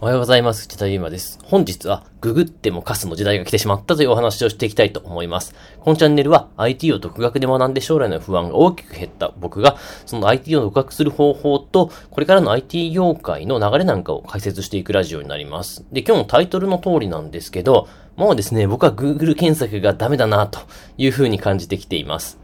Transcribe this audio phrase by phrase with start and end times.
[0.00, 0.66] おはようございます。
[0.66, 1.40] 内田ゆうまです。
[1.42, 5.56] 本日はググってもカスの時代が来てしまったというお話をしていきたいと思います。
[5.80, 9.76] このチャンネルは IT を独学で学んで将来の不安が大きく減った僕が
[10.06, 15.84] その IT を独学する方法とこれからの IT 業界の流れなんかを解説していくラジオになります。
[15.90, 20.60] で、今日のタイトルの通りなんですけど、もうですね、僕は Google 検索がダメだなと
[20.96, 22.38] いう風に感じてきています。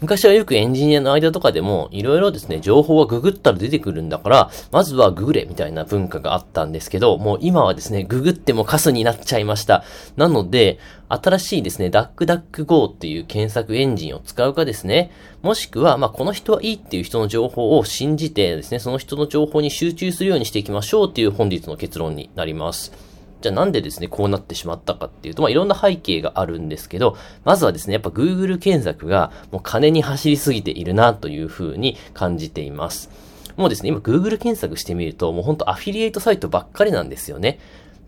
[0.00, 9.84] 昔はよくエンジニアの間とかでも、いろいろですね、情報はググったら出てくるんだから、まずはググれみたいな文化があったんですけど、もう今はですね、ググってもカスになっちゃいました。
[10.16, 10.78] なので、
[11.10, 15.10] 新しいですね、ダックダック GO っていう検索エンジンを使うかですね、
[15.42, 23.09] もしくは、まあ、この人はいいっていう人の情報を信じてですね、その人の情報に集中するようにしていきましょうっていう本日の結論になります。
[23.40, 33.10] じゃあなんでですね、こうなってしまったかっていうと、まあ、いろんな背景があるんですけど、まずはですね、やっぱ Google 検索がもう金に走りすぎているなというふうに感じています。
[33.56, 37.58] もうですね、今 Google 検索してみると、もうほんとアフィリエイトサイトばっかりなんですよね。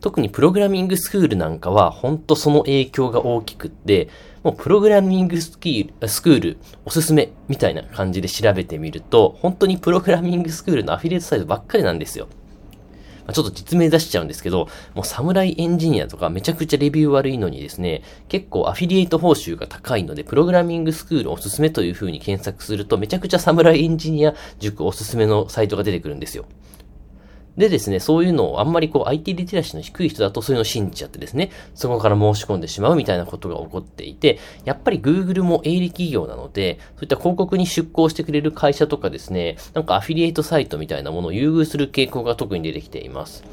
[0.00, 4.08] 特にプログラミングスクールなんかは、ほんとその影響が大きくって、
[4.42, 12.26] もうプログラミングスキースクールおすすめみたいな感じで調べてみると、本当にプログラミングスクールのアフィリエイトサイトばっかりなんですよ。
[13.26, 26.46] まちょっと実名出しちゃうんですけど、もう侍エンジニアとかめちゃくちゃレビュー悪いのにですね、結構アフィリエイト報酬が高いので、プログラミングスクールおすすめという風に検索すると、めちゃくちゃ侍エンジニア塾おすすめのサイトが出てくるんですよ。
[27.56, 43.44] でですね、そういうのをあんまりこう IT リテラシーの低い人だとそういうのを信じちゃってですね、そこから申し込んでしまうみたいなことが起こっていて、やっぱり Google も営利企業なので、そういった広告に出向してくれる会社とかですね、なんかアフィリエイトサイトみたいなものを優遇する傾向が特に出てきています。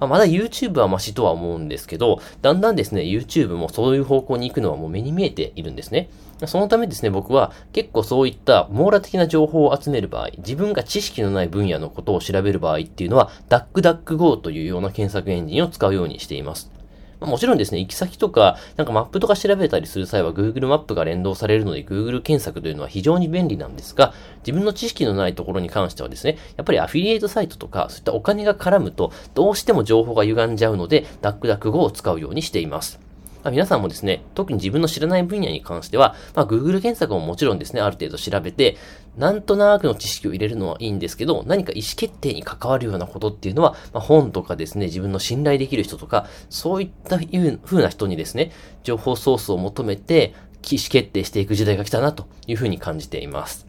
[0.00, 6.08] まあ、まだ YouTube はマシとは思うんですけど、だんだんですね、YouTube もそういう方向に行くのはもう目に見えているんですね。
[6.46, 16.77] そのためですね、僕は結構そういった網羅的な情報を集める場合、自分が知識のない分野のことを調べる場合っていうのは、DuckDuckGo というような検索エンジンを使うようにしています。
[17.20, 33.07] もちろんですね、行き先とか、なんかマップとか調べたりする際は Google マップが連動されるので Google 検索というのは非常に便利なんですが、自分の知識のないところに関してはですね、やっぱりアフィリエイトサイトとか、そういったお金が絡むと、どうしても情報が歪んじゃうので、DuckDuckGo を使うようにしています。
[33.42, 38.76] まあ、皆さんもですね、特に自分の知らない分野に関しては、まあ、Google 検索ももちろんですね、ある程度調べて、
[39.16, 50.34] なんとなくの知識を入れるのはいいんですけど、何か意思決定に関わるようなことっていうのは、まあ、本とかですね、自分の信頼できる人とか、そういったいう風な人にですね、情報ソースを求めて、
[50.70, 53.67] 意思決定していく時代が来たなというふうに感じています。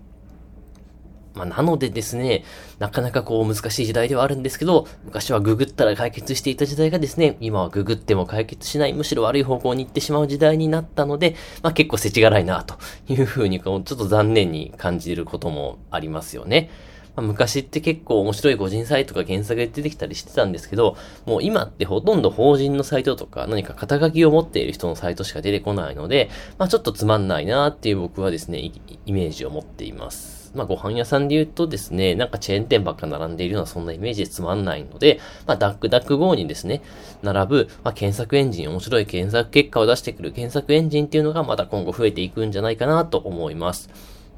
[1.34, 2.44] まあ、なのでですね、
[2.80, 12.76] なかなかこう難しい時代ではあるんですけど、昔はググったら解決していた時代がですね、今はググっても解決しない、むしろ悪い方向に行ってしまう時代になったので、まあ結構世知辛いなと
[13.08, 16.70] いうふうにこう、ちょっと残念に感じることもありますよね。
[17.16, 28.60] ま、昔って結構面白い個人サイトが検索で出てきたりしてたんですけど、もう今ってほとんど法人のサイトとか何か肩書きを持っている人のサイトしか出てこないので、まあちょっとつまんないなっていう僕はですね、
[29.06, 30.39] イメージを持っています。
[30.56, 36.82] まあ、ご飯屋さんで言うとですね、なんかチェーン店ばっか並んでいるようなそんなイメージでつまんないので、まあ、ダックダック GO にですね、
[37.22, 43.90] 並ぶ、まあ、検索エンジン、面白い検索結果を出してくる検索エンジンっていうのがまた今後増えていくんじゃないかなと思います。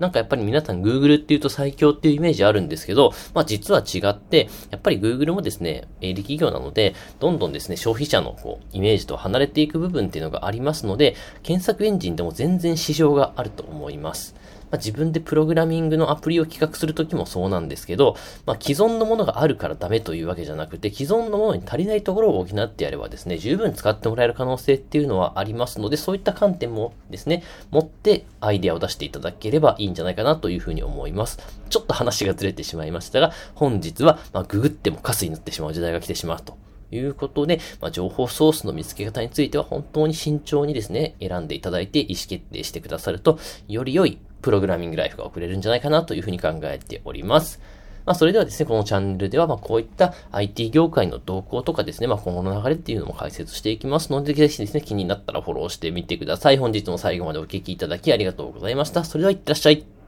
[0.01, 14.33] なんかやっぱり皆さん Google っていうと最強っていうイメージあるんですけど、まあ実は違って、やっぱり Google もですね、営利企業なので、どんどんですね、消費者のこう、イメージと離れていく部分っていうのがありますので、検索エンジンでも全然市場があると思います。
[14.71, 18.15] まあ、自分でプログラミングのアプリを企画するときもそうなんですけど、
[18.45, 31.39] まあ、既存のものがあるからダメというわけじゃなくて、既存のものに足りないところを補ってやればですね、十分使ってもらえる可能性っていうのはありますので、そういった観点もですね、持ってアイデアを出していただければいいんじゃないかなというふうに思います。
[31.69, 36.57] ちょっと話がずれてしまいましたが、本日は、まあ、ググってもカスになってしまう時代が来てしまうと。
[36.93, 43.39] いうことで、まあ、情報ソースの見つけ方については本当に慎重にですね、選んでいただいて意思決定してくださると、
[43.69, 47.59] より良いプログラミングライフが送れるんじゃないかなというふうに考えております。
[48.05, 56.57] まあ、それではですね、このチャンネルでは、まあ、こういった IT 業界の動向とかですね、まあ、今後の流れっていうのも解説していきますので、ぜひですね、気になったらフォローしてみてください。
[56.57, 59.03] 本日も最後までお聴きいただきありがとうございました。
[59.03, 60.00] それでは、いってらっしゃい。